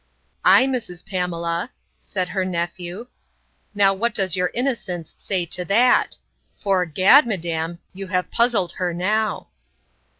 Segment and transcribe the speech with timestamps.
[0.43, 1.05] —Ay, Mrs.
[1.05, 1.69] Pamela,
[1.99, 3.05] said her nephew,
[3.75, 9.49] now what does your innocence say to that?—'Fore gad, madam, you have puzzled her now.